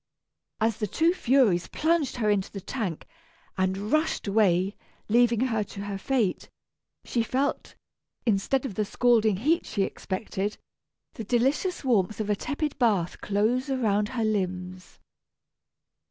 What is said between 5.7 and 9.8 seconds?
her fate, she felt, instead of the scalding heat